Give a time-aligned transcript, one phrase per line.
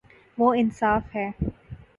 [0.37, 1.29] وہ انصا ف ہے